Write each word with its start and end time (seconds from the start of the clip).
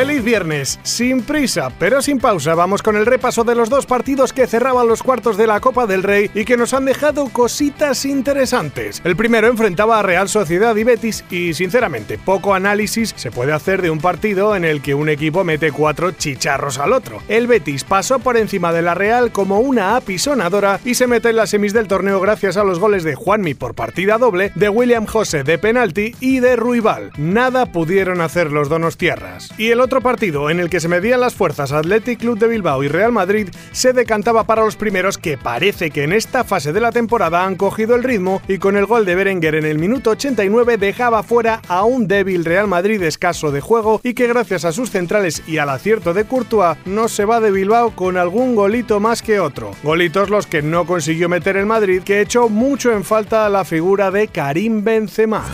Feliz 0.00 0.24
viernes, 0.24 0.80
sin 0.82 1.20
prisa, 1.20 1.70
pero 1.78 2.00
sin 2.00 2.18
pausa. 2.18 2.54
Vamos 2.54 2.82
con 2.82 2.96
el 2.96 3.04
repaso 3.04 3.44
de 3.44 3.54
los 3.54 3.68
dos 3.68 3.84
partidos 3.84 4.32
que 4.32 4.46
cerraban 4.46 4.88
los 4.88 5.02
cuartos 5.02 5.36
de 5.36 5.46
la 5.46 5.60
Copa 5.60 5.86
del 5.86 6.02
Rey 6.02 6.30
y 6.32 6.46
que 6.46 6.56
nos 6.56 6.72
han 6.72 6.86
dejado 6.86 7.28
cositas 7.28 8.06
interesantes. 8.06 9.02
El 9.04 9.14
primero 9.14 9.48
enfrentaba 9.48 9.98
a 9.98 10.02
Real 10.02 10.30
Sociedad 10.30 10.74
y 10.76 10.84
Betis 10.84 11.22
y, 11.28 11.52
sinceramente, 11.52 12.16
poco 12.16 12.54
análisis 12.54 13.12
se 13.14 13.30
puede 13.30 13.52
hacer 13.52 13.82
de 13.82 13.90
un 13.90 13.98
partido 13.98 14.56
en 14.56 14.64
el 14.64 14.80
que 14.80 14.94
un 14.94 15.10
equipo 15.10 15.44
mete 15.44 15.70
cuatro 15.70 16.12
chicharros 16.12 16.78
al 16.78 16.94
otro. 16.94 17.18
El 17.28 17.46
Betis 17.46 17.84
pasó 17.84 18.20
por 18.20 18.38
encima 18.38 18.72
de 18.72 18.80
la 18.80 18.94
Real 18.94 19.32
como 19.32 19.60
una 19.60 19.96
apisonadora 19.96 20.80
y 20.82 20.94
se 20.94 21.08
mete 21.08 21.28
en 21.28 21.36
las 21.36 21.50
semis 21.50 21.74
del 21.74 21.88
torneo 21.88 22.20
gracias 22.20 22.56
a 22.56 22.64
los 22.64 22.78
goles 22.78 23.04
de 23.04 23.16
Juanmi 23.16 23.52
por 23.52 23.74
partida 23.74 24.16
doble, 24.16 24.50
de 24.54 24.70
William 24.70 25.04
José 25.04 25.44
de 25.44 25.58
penalti 25.58 26.16
y 26.20 26.40
de 26.40 26.56
Ruibal. 26.56 27.12
Nada 27.18 27.66
pudieron 27.66 28.22
hacer 28.22 28.50
los 28.50 28.70
donos-tierras. 28.70 29.50
Y 29.58 29.68
el 29.68 29.80
otro 29.80 29.89
partido 29.98 30.48
en 30.50 30.60
el 30.60 30.70
que 30.70 30.78
se 30.78 30.86
medían 30.86 31.18
las 31.18 31.34
fuerzas 31.34 31.72
Athletic 31.72 32.20
Club 32.20 32.38
de 32.38 32.46
Bilbao 32.46 32.84
y 32.84 32.88
Real 32.88 33.10
Madrid 33.10 33.48
se 33.72 33.92
decantaba 33.92 34.44
para 34.44 34.64
los 34.64 34.76
primeros 34.76 35.18
que 35.18 35.36
parece 35.36 35.90
que 35.90 36.04
en 36.04 36.12
esta 36.12 36.44
fase 36.44 36.72
de 36.72 36.80
la 36.80 36.92
temporada 36.92 37.44
han 37.44 37.56
cogido 37.56 37.96
el 37.96 38.04
ritmo 38.04 38.40
y 38.46 38.58
con 38.58 38.76
el 38.76 38.86
gol 38.86 39.04
de 39.04 39.16
Berenguer 39.16 39.56
en 39.56 39.64
el 39.64 39.80
minuto 39.80 40.10
89 40.10 40.76
dejaba 40.76 41.24
fuera 41.24 41.60
a 41.66 41.82
un 41.82 42.06
débil 42.06 42.44
Real 42.44 42.68
Madrid 42.68 43.02
escaso 43.02 43.50
de 43.50 43.60
juego 43.60 44.00
y 44.04 44.14
que 44.14 44.28
gracias 44.28 44.64
a 44.64 44.70
sus 44.70 44.90
centrales 44.90 45.42
y 45.48 45.58
al 45.58 45.70
acierto 45.70 46.14
de 46.14 46.24
Courtois 46.24 46.78
no 46.84 47.08
se 47.08 47.24
va 47.24 47.40
de 47.40 47.50
Bilbao 47.50 47.96
con 47.96 48.16
algún 48.16 48.54
golito 48.54 49.00
más 49.00 49.22
que 49.22 49.40
otro. 49.40 49.72
Golitos 49.82 50.30
los 50.30 50.46
que 50.46 50.62
no 50.62 50.86
consiguió 50.86 51.28
meter 51.28 51.56
el 51.56 51.66
Madrid 51.66 52.02
que 52.04 52.20
echó 52.20 52.48
mucho 52.48 52.92
en 52.92 53.02
falta 53.02 53.46
a 53.46 53.48
la 53.48 53.64
figura 53.64 54.10
de 54.10 54.28
Karim 54.28 54.84
Benzema. 54.84 55.44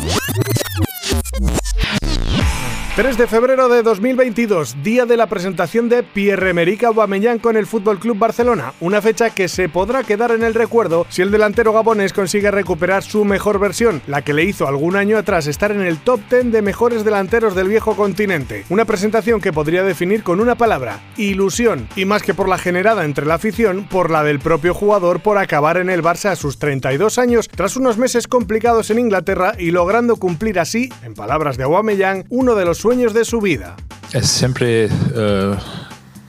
3 2.97 3.19
de 3.19 3.27
febrero 3.27 3.69
de 3.69 3.83
2022, 3.83 4.83
día 4.83 5.05
de 5.05 5.19
la 5.19 5.27
presentación 5.27 5.91
de 5.91 6.03
Pierre-Emerick 6.03 6.85
Aubameyang 6.85 7.39
con 7.39 7.59
el 7.59 7.67
Fútbol 7.67 7.99
Club 7.99 8.17
Barcelona, 8.17 8.73
una 8.81 9.03
fecha 9.03 9.29
que 9.29 9.49
se 9.49 9.69
podrá 9.69 10.03
quedar 10.03 10.31
en 10.31 10.43
el 10.43 10.55
recuerdo 10.55 11.05
si 11.11 11.21
el 11.21 11.31
delantero 11.31 11.75
gabonés 11.75 12.15
consigue 12.15 12.51
recuperar 12.51 13.03
su 13.03 13.27
mejor 13.27 13.59
versión, 13.59 14.01
la 14.07 14.23
que 14.23 14.33
le 14.33 14.45
hizo 14.45 14.67
algún 14.67 14.97
año 14.97 15.19
atrás 15.19 15.47
estar 15.47 15.73
en 15.73 15.83
el 15.83 15.99
top 15.99 16.21
10 16.31 16.51
de 16.51 16.63
mejores 16.63 17.05
delanteros 17.05 17.55
del 17.55 17.69
viejo 17.69 17.97
continente. 17.97 18.65
Una 18.71 18.87
presentación 18.87 19.43
que 19.43 19.53
podría 19.53 19.83
definir 19.83 20.23
con 20.23 20.41
una 20.41 20.55
palabra, 20.55 21.01
ilusión, 21.19 21.91
y 21.97 22.07
más 22.07 22.23
que 22.23 22.33
por 22.33 22.49
la 22.49 22.57
generada 22.57 23.05
entre 23.05 23.27
la 23.27 23.35
afición, 23.35 23.87
por 23.91 24.11
la 24.11 24.25
del 24.25 24.39
propio 24.39 24.73
jugador 24.73 25.21
por 25.21 25.37
acabar 25.37 25.77
en 25.77 25.91
el 25.91 26.03
Barça 26.03 26.31
a 26.31 26.37
sus 26.37 26.59
32 26.59 27.19
años 27.19 27.51
tras 27.55 27.77
unos 27.77 27.99
meses 27.99 28.27
complicados 28.27 28.89
en 28.89 29.01
Inglaterra 29.01 29.53
y 29.59 29.71
logrando 29.71 30.17
cumplir 30.17 30.59
así, 30.59 30.89
en 31.03 31.13
palabras 31.13 31.59
de 31.59 31.65
Aubameyang, 31.65 32.25
uno 32.31 32.55
de 32.55 32.65
los 32.65 32.86
sueños 32.87 33.13
de 33.15 33.25
su 33.25 33.41
vida. 33.41 33.75
Es 34.13 34.29
siempre 34.29 34.87
uh, 34.87 35.57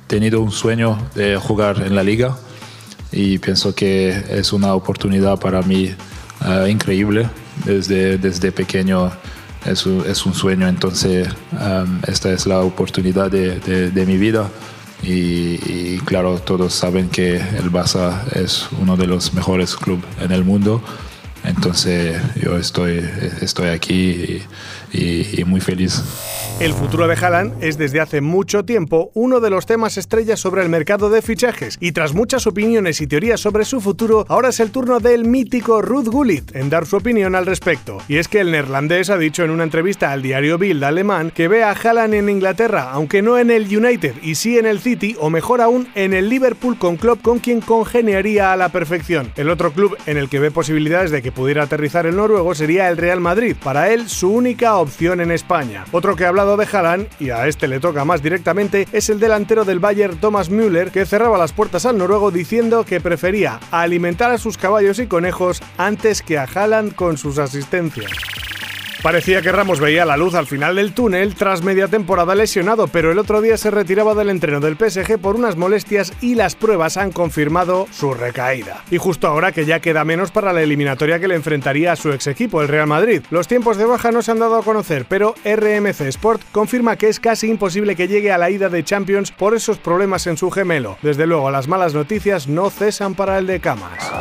tenido 0.08 0.42
un 0.42 0.52
sueño 0.52 0.98
de 1.14 1.38
jugar 1.38 1.84
en 1.86 1.94
la 1.96 2.02
liga 2.02 2.36
y 3.12 3.38
pienso 3.38 3.76
que 3.76 4.24
es 4.28 4.52
una 4.54 4.74
oportunidad 4.74 5.40
para 5.40 5.62
mí 5.62 5.94
uh, 6.42 6.66
increíble. 6.66 7.30
Desde, 7.64 8.18
desde 8.18 8.52
pequeño 8.52 9.12
es 9.68 9.86
un, 9.86 10.04
es 10.08 10.26
un 10.26 10.34
sueño, 10.34 10.68
entonces 10.68 11.28
um, 11.52 12.00
esta 12.08 12.32
es 12.32 12.48
la 12.48 12.62
oportunidad 12.62 13.30
de, 13.30 13.60
de, 13.60 13.92
de 13.92 14.06
mi 14.08 14.18
vida. 14.18 14.50
Y, 15.04 15.60
y, 15.64 16.02
claro, 16.06 16.40
todos 16.40 16.74
saben 16.74 17.08
que 17.10 17.36
el 17.36 17.72
Barça 17.72 18.24
es 18.34 18.68
uno 18.82 18.98
de 18.98 19.06
los 19.06 19.32
mejores 19.36 19.76
clubes 19.76 20.06
en 20.20 20.32
el 20.32 20.44
mundo. 20.44 20.82
Entonces 21.44 22.22
yo 22.42 22.58
estoy, 22.58 23.08
estoy 23.42 23.70
aquí 23.70 24.44
y, 24.94 24.98
y, 24.98 25.42
y 25.42 25.44
muy 25.44 25.62
feliz. 25.62 26.02
El 26.60 26.74
futuro 26.74 27.08
de 27.08 27.14
Haaland 27.14 27.64
es 27.64 27.78
desde 27.78 28.02
hace 28.02 28.20
mucho 28.20 28.66
tiempo 28.66 29.12
uno 29.14 29.40
de 29.40 29.52
los 29.52 29.68
temas 29.68 29.98
estrellas 29.98 30.40
sobre 30.40 30.64
el 30.64 30.70
mercado 30.70 31.12
de 31.12 31.22
fichajes 31.22 31.78
y 31.80 31.92
tras 31.92 32.16
muchas 32.16 32.48
opiniones 32.48 33.00
y 33.00 33.06
teorías 33.06 33.40
sobre 33.40 33.64
su 33.64 33.80
futuro, 33.80 34.26
ahora 34.28 34.50
es 34.50 34.60
el 34.60 34.72
turno 34.72 35.00
del 35.00 35.26
mítico 35.26 35.84
Ruth 35.84 36.08
Gullit 36.08 36.56
en 36.56 36.72
dar 36.72 36.88
su 36.88 36.98
opinión 36.98 37.36
al 37.36 37.46
respecto. 37.46 38.00
Y 38.08 38.18
es 38.18 38.28
que 38.28 38.40
el 38.40 38.52
neerlandés 38.52 39.12
ha 39.12 39.20
dicho 39.20 39.44
en 39.44 39.52
una 39.52 39.64
entrevista 39.64 40.12
al 40.12 40.24
diario 40.24 40.58
Bild 40.58 40.84
alemán 40.84 41.30
que 41.30 41.48
ve 41.48 41.64
a 41.64 41.74
Haaland 41.74 42.16
en 42.16 42.30
Inglaterra, 42.30 42.90
aunque 42.92 43.22
no 43.22 43.38
en 43.38 43.52
el 43.52 43.66
United 43.66 44.16
y 44.24 44.34
sí 44.34 44.58
en 44.58 44.66
el 44.66 44.80
City 44.80 45.16
o 45.20 45.30
mejor 45.30 45.62
aún 45.62 45.88
en 45.94 46.14
el 46.14 46.28
Liverpool 46.28 46.80
con 46.80 46.98
Klopp 46.98 47.22
con 47.22 47.38
quien 47.38 47.62
congeniaría 47.62 48.52
a 48.52 48.58
la 48.58 48.70
perfección. 48.70 49.32
El 49.36 49.52
otro 49.52 49.72
club 49.74 49.96
en 50.08 50.18
el 50.18 50.28
que 50.28 50.40
ve 50.40 50.50
posibilidades 50.50 51.12
de 51.12 51.22
que 51.22 51.27
pudiera 51.32 51.64
aterrizar 51.64 52.06
el 52.06 52.16
noruego 52.16 52.56
sería 52.56 52.90
el 52.90 52.98
Real 52.98 53.20
Madrid, 53.20 53.56
para 53.64 53.92
él 53.92 54.10
su 54.10 54.32
única 54.32 54.78
opción 54.78 55.22
en 55.22 55.32
España. 55.32 55.86
Otro 55.92 56.16
que 56.16 56.26
ha 56.26 56.30
hablado 56.30 56.58
de 56.58 56.68
Haaland, 56.72 57.08
y 57.20 57.30
a 57.30 57.48
este 57.48 57.68
le 57.68 57.80
toca 57.80 58.06
más 58.06 58.22
directamente, 58.22 58.88
es 58.92 59.10
el 59.10 59.20
delantero 59.20 59.66
del 59.66 59.80
Bayern 59.80 60.18
Thomas 60.18 60.50
Müller, 60.50 60.92
que 60.92 61.06
cerraba 61.06 61.38
las 61.38 61.54
puertas 61.54 61.86
al 61.86 61.98
noruego 61.98 62.32
diciendo 62.32 62.86
que 62.86 63.02
prefería 63.02 63.60
alimentar 63.72 64.32
a 64.32 64.38
sus 64.38 64.58
caballos 64.58 65.00
y 65.00 65.08
conejos 65.08 65.62
antes 65.78 66.22
que 66.22 66.38
a 66.38 66.44
Haaland 66.44 66.96
con 66.96 67.18
sus 67.18 67.38
asistencias. 67.40 68.37
Parecía 69.08 69.42
que 69.42 69.54
Ramos 69.54 69.80
veía 69.80 70.04
la 70.04 70.18
luz 70.18 70.36
al 70.36 70.48
final 70.48 70.76
del 70.76 70.92
túnel 70.92 71.34
tras 71.34 71.64
media 71.64 71.88
temporada 71.88 72.36
lesionado, 72.36 72.90
pero 72.90 73.10
el 73.10 73.20
otro 73.20 73.40
día 73.40 73.56
se 73.56 73.72
retiraba 73.72 74.14
del 74.16 74.30
entreno 74.30 74.60
del 74.60 74.76
PSG 74.76 75.18
por 75.18 75.38
unas 75.38 75.56
molestias 75.56 76.12
y 76.20 76.36
las 76.36 76.56
pruebas 76.56 76.98
han 76.98 77.14
confirmado 77.14 77.88
su 77.90 78.14
recaída. 78.14 78.84
Y 78.92 78.98
justo 78.98 79.30
ahora 79.30 79.54
que 79.54 79.66
ya 79.66 79.80
queda 79.80 80.04
menos 80.04 80.32
para 80.32 80.52
la 80.52 80.62
eliminatoria 80.62 81.22
que 81.22 81.30
le 81.30 81.36
enfrentaría 81.36 81.94
a 81.94 81.96
su 81.96 82.12
ex 82.12 82.28
equipo, 82.28 82.62
el 82.62 82.68
Real 82.68 82.88
Madrid. 82.88 83.22
Los 83.30 83.48
tiempos 83.48 83.78
de 83.78 83.86
baja 83.86 84.12
no 84.12 84.22
se 84.22 84.32
han 84.32 84.40
dado 84.40 84.58
a 84.58 84.64
conocer, 84.64 85.06
pero 85.08 85.36
RMC 85.46 86.02
Sport 86.02 86.42
confirma 86.52 86.98
que 86.98 87.08
es 87.08 87.22
casi 87.22 87.48
imposible 87.48 87.96
que 87.96 88.10
llegue 88.10 88.34
a 88.34 88.38
la 88.38 88.50
ida 88.50 88.68
de 88.68 88.84
Champions 88.84 89.32
por 89.32 89.56
esos 89.56 89.78
problemas 89.78 90.28
en 90.28 90.36
su 90.36 90.52
gemelo. 90.52 90.98
Desde 91.02 91.28
luego, 91.28 91.50
las 91.50 91.70
malas 91.70 91.94
noticias 91.94 92.50
no 92.50 92.70
cesan 92.70 93.16
para 93.16 93.38
el 93.38 93.48
de 93.48 93.62
Camas. 93.62 94.17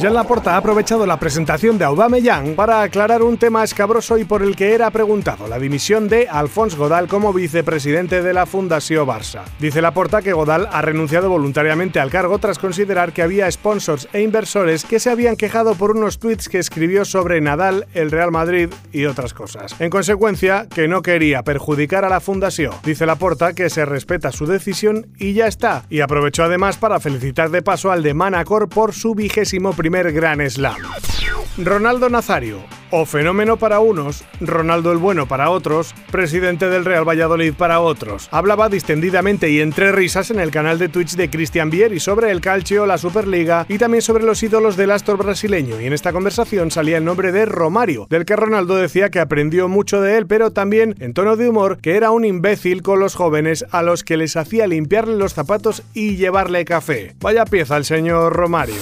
Jan 0.00 0.12
Laporta 0.12 0.54
ha 0.54 0.56
aprovechado 0.56 1.06
la 1.06 1.20
presentación 1.20 1.78
de 1.78 1.84
Aubameyang 1.84 2.56
para 2.56 2.82
aclarar 2.82 3.22
un 3.22 3.38
tema 3.38 3.62
escabroso 3.62 4.18
y 4.18 4.24
por 4.24 4.42
el 4.42 4.56
que 4.56 4.74
era 4.74 4.90
preguntado, 4.90 5.46
la 5.46 5.58
dimisión 5.58 6.08
de 6.08 6.28
Alphonse 6.28 6.76
Godal 6.76 7.06
como 7.06 7.32
vicepresidente 7.32 8.20
de 8.20 8.34
la 8.34 8.44
Fundación 8.44 9.06
Barça. 9.06 9.42
Dice 9.60 9.80
Laporta 9.80 10.20
que 10.20 10.32
Godal 10.32 10.68
ha 10.72 10.82
renunciado 10.82 11.28
voluntariamente 11.28 12.00
al 12.00 12.10
cargo 12.10 12.38
tras 12.38 12.58
considerar 12.58 13.12
que 13.12 13.22
había 13.22 13.50
sponsors 13.50 14.08
e 14.12 14.20
inversores 14.20 14.84
que 14.84 14.98
se 14.98 15.10
habían 15.10 15.36
quejado 15.36 15.76
por 15.76 15.92
unos 15.92 16.18
tweets 16.18 16.48
que 16.48 16.58
escribió 16.58 17.04
sobre 17.04 17.40
Nadal, 17.40 17.86
el 17.94 18.10
Real 18.10 18.32
Madrid 18.32 18.70
y 18.92 19.06
otras 19.06 19.32
cosas. 19.32 19.80
En 19.80 19.90
consecuencia, 19.90 20.66
que 20.68 20.88
no 20.88 21.02
quería 21.02 21.44
perjudicar 21.44 22.04
a 22.04 22.08
la 22.08 22.20
Fundación. 22.20 22.74
Dice 22.84 23.06
Laporta 23.06 23.52
que 23.54 23.70
se 23.70 23.84
respeta 23.84 24.32
su 24.32 24.46
decisión 24.46 25.06
y 25.18 25.34
ya 25.34 25.46
está. 25.46 25.84
Y 25.88 26.00
aprovechó 26.00 26.42
además 26.42 26.78
para 26.78 26.98
felicitar 26.98 27.50
de 27.50 27.62
paso 27.62 27.92
al 27.92 28.02
de 28.02 28.12
Manacor 28.12 28.68
por 28.68 28.92
su 28.92 29.14
vigésimo 29.14 29.72
primer 29.84 30.12
Gran 30.12 30.40
Slam. 30.48 30.78
Ronaldo 31.58 32.08
Nazario, 32.08 32.60
o 32.90 33.04
fenómeno 33.04 33.58
para 33.58 33.80
unos, 33.80 34.24
Ronaldo 34.40 34.92
el 34.92 34.96
Bueno 34.96 35.28
para 35.28 35.50
otros, 35.50 35.94
presidente 36.10 36.70
del 36.70 36.86
Real 36.86 37.06
Valladolid 37.06 37.52
para 37.52 37.80
otros. 37.80 38.28
Hablaba 38.30 38.70
distendidamente 38.70 39.50
y 39.50 39.60
entre 39.60 39.92
risas 39.92 40.30
en 40.30 40.40
el 40.40 40.50
canal 40.50 40.78
de 40.78 40.88
Twitch 40.88 41.16
de 41.16 41.28
Cristian 41.28 41.68
Vieri 41.68 42.00
sobre 42.00 42.30
el 42.30 42.40
calcio, 42.40 42.86
la 42.86 42.96
Superliga 42.96 43.66
y 43.68 43.76
también 43.76 44.00
sobre 44.00 44.24
los 44.24 44.42
ídolos 44.42 44.78
del 44.78 44.90
Astor 44.90 45.18
brasileño. 45.18 45.78
Y 45.78 45.84
en 45.84 45.92
esta 45.92 46.14
conversación 46.14 46.70
salía 46.70 46.96
el 46.96 47.04
nombre 47.04 47.30
de 47.30 47.44
Romario, 47.44 48.06
del 48.08 48.24
que 48.24 48.36
Ronaldo 48.36 48.76
decía 48.76 49.10
que 49.10 49.20
aprendió 49.20 49.68
mucho 49.68 50.00
de 50.00 50.16
él, 50.16 50.26
pero 50.26 50.50
también 50.50 50.96
en 50.98 51.12
tono 51.12 51.36
de 51.36 51.50
humor 51.50 51.76
que 51.82 51.96
era 51.96 52.10
un 52.10 52.24
imbécil 52.24 52.80
con 52.80 53.00
los 53.00 53.16
jóvenes 53.16 53.66
a 53.70 53.82
los 53.82 54.02
que 54.02 54.16
les 54.16 54.38
hacía 54.38 54.66
limpiarle 54.66 55.18
los 55.18 55.34
zapatos 55.34 55.82
y 55.92 56.16
llevarle 56.16 56.64
café. 56.64 57.14
Vaya 57.20 57.44
pieza 57.44 57.76
el 57.76 57.84
señor 57.84 58.32
Romario. 58.32 58.80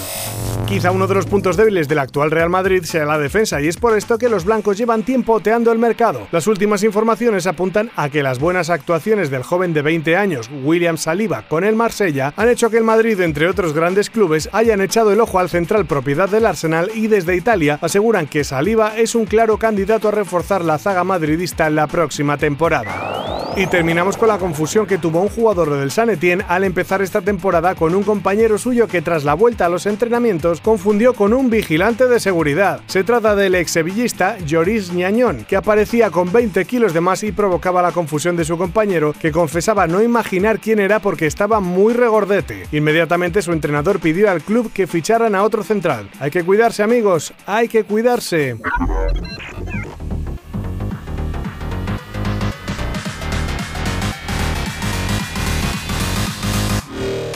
Quizá 0.73 0.91
uno 0.91 1.07
de 1.07 1.15
los 1.15 1.27
puntos 1.27 1.59
débiles 1.59 1.87
del 1.87 1.99
actual 1.99 2.31
Real 2.31 2.49
Madrid 2.49 2.83
sea 2.85 3.05
la 3.05 3.19
defensa 3.19 3.61
y 3.61 3.69
es 3.69 3.77
por 3.77 3.95
esto 3.95 4.17
que 4.17 4.31
los 4.31 4.47
blancos 4.47 4.79
llevan 4.79 5.03
tiempo 5.03 5.35
oteando 5.35 5.71
el 5.71 5.79
mercado. 5.79 6.27
Las 6.33 6.47
últimas 6.47 6.83
informaciones 6.83 7.47
apuntan 7.47 7.91
a 7.95 8.09
que 8.09 8.23
las 8.23 8.39
buenas 8.39 8.71
actuaciones 8.71 9.29
del 9.29 9.43
joven 9.43 9.75
de 9.75 9.83
20 9.83 10.17
años, 10.17 10.49
William 10.65 10.97
Saliba, 10.97 11.43
con 11.47 11.65
el 11.65 11.77
Marsella, 11.77 12.33
han 12.39 12.49
hecho 12.49 12.71
que 12.71 12.79
el 12.79 12.85
Madrid, 12.85 13.21
entre 13.21 13.49
otros 13.49 13.75
grandes 13.75 14.09
clubes, 14.09 14.49
hayan 14.55 14.81
echado 14.81 15.13
el 15.13 15.21
ojo 15.21 15.39
al 15.39 15.51
central 15.51 15.85
propiedad 15.85 16.31
del 16.31 16.47
Arsenal 16.47 16.91
y 16.95 17.07
desde 17.07 17.37
Italia 17.37 17.79
aseguran 17.83 18.27
que 18.27 18.43
Saliba 18.43 18.97
es 18.97 19.15
un 19.15 19.27
claro 19.27 19.59
candidato 19.59 20.09
a 20.09 20.13
reforzar 20.13 20.65
la 20.65 20.79
zaga 20.79 21.05
madridista 21.05 21.67
en 21.67 21.75
la 21.75 21.87
próxima 21.87 22.39
temporada. 22.39 23.22
Y 23.55 23.67
terminamos 23.67 24.17
con 24.17 24.29
la 24.29 24.39
confusión 24.39 24.87
que 24.87 24.97
tuvo 24.97 25.21
un 25.21 25.29
jugador 25.29 25.79
del 25.79 25.91
San 25.91 26.09
Etienne 26.09 26.45
al 26.49 26.65
empezar 26.65 27.03
esta 27.03 27.21
temporada 27.21 27.75
con 27.75 27.95
un 27.95 28.03
compañero 28.03 28.57
suyo 28.57 28.89
que 28.89 29.03
tras 29.03 29.25
la 29.25 29.35
vuelta 29.35 29.67
a 29.67 29.69
los 29.69 29.85
entrenamientos 29.85 30.63
confundió 30.63 31.13
con 31.13 31.35
un 31.35 31.51
vigilante 31.51 32.09
de 32.09 32.19
seguridad. 32.19 32.81
Se 32.87 33.05
trata 33.05 33.37
del 33.37 33.55
ex 33.55 33.73
sevillista 33.73 34.39
Joris 34.49 34.95
Ñañón, 34.95 35.45
que 35.45 35.57
aparecía 35.57 36.11
con 36.11 36.33
20 36.33 36.65
kilos 36.65 36.95
de 36.95 37.03
más 37.03 37.23
y 37.25 37.33
provocaba 37.33 37.83
la 37.83 37.93
confusión 37.93 38.37
de 38.37 38.47
su 38.47 38.57
compañero, 38.57 39.13
que 39.13 39.33
confesaba 39.33 39.87
no 39.87 40.03
imaginar 40.03 40.59
quién 40.59 40.79
era 40.79 41.01
porque 41.01 41.27
estaba 41.27 41.61
muy 41.61 41.93
regordete. 41.93 42.67
Inmediatamente 42.73 43.43
su 43.43 43.53
entrenador 43.53 44.01
pidió 44.01 44.31
al 44.31 44.41
club 44.41 44.73
que 44.73 44.87
ficharan 44.87 45.35
a 45.35 45.43
otro 45.43 45.63
central. 45.63 46.09
Hay 46.21 46.31
que 46.31 46.43
cuidarse 46.43 46.83
amigos, 46.83 47.35
hay 47.45 47.69
que 47.69 47.85
cuidarse. 47.85 48.57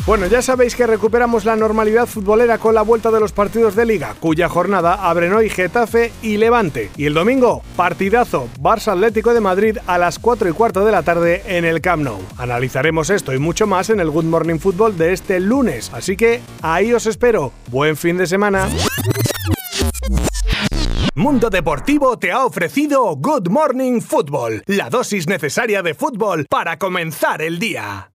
Bueno, 0.07 0.29
ya 0.29 0.41
sabéis 0.41 0.77
que 0.77 0.87
recuperamos 0.87 1.45
la 1.45 1.57
normalidad 1.57 2.07
futbolera 2.07 2.59
con 2.59 2.77
la 2.77 2.83
vuelta 2.83 3.11
de 3.11 3.19
los 3.19 3.33
partidos 3.33 3.75
de 3.75 3.85
liga, 3.85 4.15
cuya 4.21 4.49
jornada 4.49 4.95
abren 4.95 5.33
hoy 5.33 5.51
Getafe 5.51 6.13
y 6.23 6.37
Levante. 6.37 6.93
Y 6.97 7.07
el 7.07 7.15
domingo, 7.15 7.65
partidazo, 7.75 8.49
Barça 8.61 8.93
Atlético 8.93 9.35
de 9.35 9.41
Madrid 9.41 9.79
a 9.89 9.99
las 9.99 10.21
4 10.21 10.49
y 10.49 10.53
cuarto 10.53 10.85
de 10.85 10.93
la 10.93 11.03
tarde 11.03 11.43
en 11.47 11.65
el 11.65 11.81
Camp 11.81 12.05
Nou. 12.05 12.21
Analizaremos 12.39 13.11
esto 13.11 13.35
y 13.35 13.41
mucho 13.41 13.67
más 13.67 13.91
en 13.91 13.99
el 13.99 14.13
Good 14.13 14.27
Morning 14.27 14.61
Football 14.61 14.97
de 14.97 15.13
este 15.13 15.41
lunes, 15.41 15.91
así 15.93 16.17
que 16.17 16.41
ahí 16.63 16.93
os 16.93 17.07
espero. 17.07 17.53
Buen 17.67 17.97
fin 17.97 18.17
de 18.17 18.29
semana. 18.29 18.69
Mundo 21.17 21.51
Deportivo 21.51 22.17
te 22.17 22.31
ha 22.31 22.45
ofrecido 22.45 23.17
Good 23.17 23.49
Morning 23.49 24.01
Football, 24.01 24.63
la 24.67 24.89
dosis 24.89 25.27
necesaria 25.27 25.83
de 25.83 25.95
fútbol 25.95 26.47
para 26.49 26.79
comenzar 26.79 27.43
el 27.43 27.59
día. 27.59 28.13